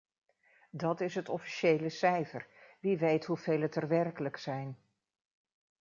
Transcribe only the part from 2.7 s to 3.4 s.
wie weet